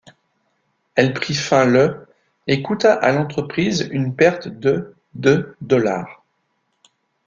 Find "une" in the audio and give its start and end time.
3.91-4.15